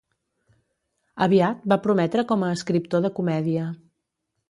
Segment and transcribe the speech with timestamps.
[1.27, 3.73] Aviat va prometre com a escriptor de comèdia.